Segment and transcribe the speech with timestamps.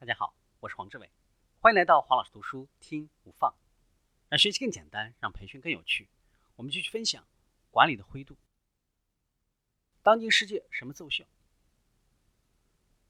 [0.00, 1.10] 大家好，我是黄志伟，
[1.58, 3.54] 欢迎来到黄老师读书听不放，
[4.30, 6.08] 让学习更简单，让培训更有趣。
[6.56, 7.28] 我们继续分享
[7.70, 8.38] 管理的灰度。
[10.02, 11.26] 当今世界什么奏效？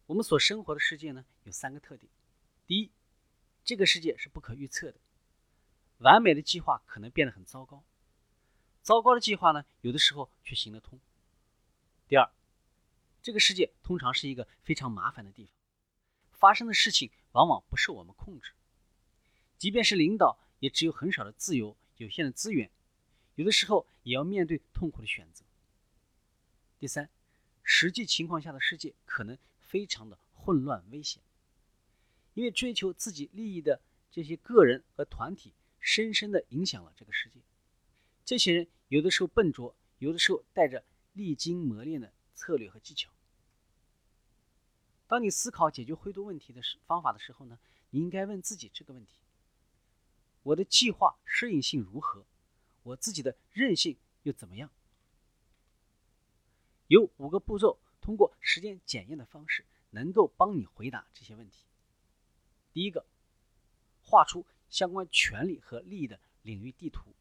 [0.07, 2.11] 我们所生活的世界呢，有三个特点：
[2.67, 2.91] 第一，
[3.63, 4.99] 这个世界是不可预测的，
[5.99, 7.85] 完美的计划可能变得很糟糕，
[8.83, 10.99] 糟糕的计划呢，有的时候却行得通；
[12.09, 12.29] 第二，
[13.23, 15.60] 这个世界通常是一个非常麻烦的地方。
[16.41, 18.53] 发生的事情往往不受我们控制，
[19.59, 22.71] 即便是领导，也只有很少的自由、有限的资源，
[23.35, 25.45] 有的时候也要面对痛苦的选择。
[26.79, 27.11] 第三，
[27.63, 31.23] 实际情况下的世界可能非常的混乱危险，
[32.33, 37.39] 因为追求自己利益的这些个人和团体，深深的影响了这个世界。
[38.25, 43.11] 这些人有的时候笨拙，有的时候带着历经磨练的策略和技巧。
[45.11, 47.59] 当你思考解决灰度问题的时方法的时候呢，
[47.91, 49.19] 你应该问自己这个问题：
[50.45, 52.25] 我的计划适应性如何？
[52.85, 54.71] 我自己的韧性又怎么样？
[56.87, 61.65] 有五个步骤，通过时间检验的方式，能够帮你回答这些问题。
[62.73, 63.05] 第一个，
[64.05, 67.13] 画出相关权利和利益的领域地图。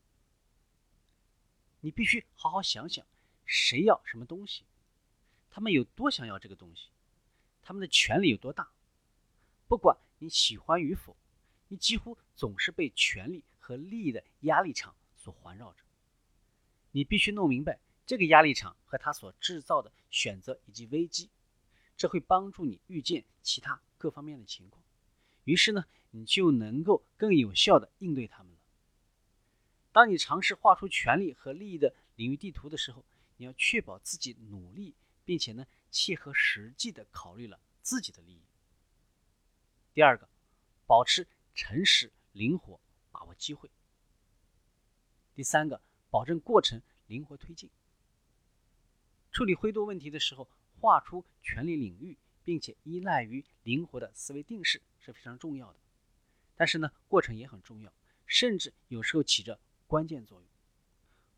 [1.80, 3.04] 你必须好好想想，
[3.48, 4.64] 谁要什么东西，
[5.50, 6.90] 他们有多想要这个东西。
[7.70, 8.68] 他们的权力有多大？
[9.68, 11.16] 不管你喜欢与否，
[11.68, 15.84] 你几乎总是被权力和利益的压力场所环绕着。
[16.90, 21.30] 你必须弄明白这个压力场和它所制造的选择以及危机，
[21.96, 24.84] 这会帮助你预见其他各方面的情况。
[25.44, 28.60] 于是呢，你就能够更有效的应对他们了。
[29.92, 33.06] 当你尝试画出权力和利益的领域地图的时候，
[33.38, 34.96] 你要确保自己努力，
[35.30, 35.68] 并且呢。
[35.92, 38.42] 切合实际的考虑了自己的利益。
[39.92, 40.30] 第二个，
[40.86, 42.80] 保持诚实、灵活，
[43.12, 43.72] 把握机会。
[45.34, 47.68] 第三个，保证过程灵活推进。
[49.32, 50.48] 处理灰度问题的时候，
[50.80, 55.80] 画出权力领域，并且依赖于灵活的思维定式是非常重要的。
[56.56, 57.92] 但是呢，过程也很重要，
[58.28, 60.48] 甚至有时候起着关键作用。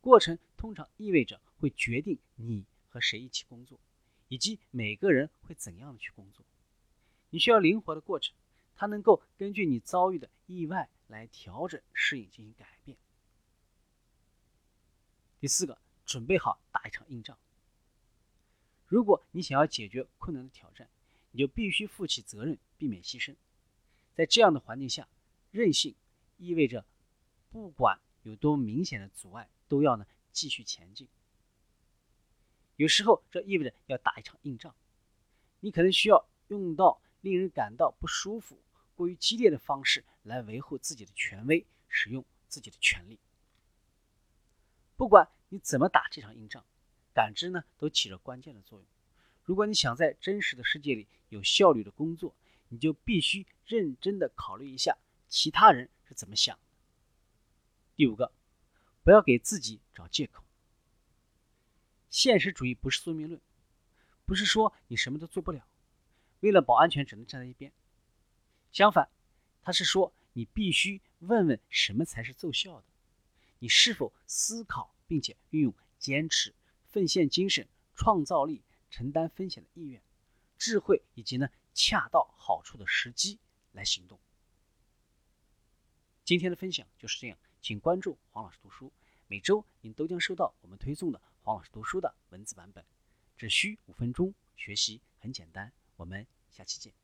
[0.01, 3.79] 过程通常意味着会决定你和谁一起工作。
[4.27, 6.45] 以及每个人会怎样的去工作，
[7.31, 8.33] 你需要灵活的过程，
[8.77, 12.97] 它能够根据你遭遇的意外来调整、适应、进行改变。
[15.41, 17.37] 第四个，准备好打一场硬仗。
[18.87, 20.87] 如果你想要解决困难的挑战，
[21.31, 23.35] 你就必须负起责任，避免牺牲。
[24.13, 25.09] 在这样的环境下，
[25.51, 25.93] 韧性
[26.37, 26.85] 意味着
[27.51, 31.09] 不管有多明显的阻碍，都要呢继续前进。
[32.81, 34.73] 有时候，这意味着要打一场硬仗，
[35.59, 38.57] 你可能需要用到令人感到不舒服、
[38.95, 43.19] 过于激烈的方式来维护自己的权威，使用自己的权利。
[44.97, 46.65] 不管你怎么打这场硬仗，
[47.13, 48.87] 感知呢都起着关键的作用。
[49.43, 52.33] 如果你想在真实的世界里有效率的工作，
[52.69, 56.63] 你就必须认真的考虑一下其他人是怎么想的。
[57.95, 58.31] 第五个，
[59.03, 60.43] 不要给自己找借口。
[62.11, 63.39] 现实主义不是宿命论，
[64.25, 65.65] 不是说你什么都做不了，
[66.41, 67.71] 为了保安全只能站在一边。
[68.69, 69.09] 相反，
[69.61, 72.85] 它是说你必须问问什么才是奏效的，
[73.59, 76.53] 你是否思考并且运用坚持、
[76.89, 80.01] 奉献精神、创造力、承担风险的意愿、
[80.57, 83.39] 智慧以及呢恰到好处的时机
[83.71, 84.19] 来行动。
[86.25, 88.91] 今天的分享就是这样，请关注黄老师读书，
[89.27, 91.21] 每周您都将收到我们推送的。
[91.43, 92.85] 黄老师读书的文字版本，
[93.35, 95.73] 只需五分钟，学习很简单。
[95.95, 97.00] 我们下期见。